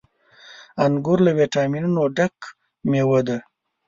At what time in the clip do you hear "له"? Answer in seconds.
1.25-1.31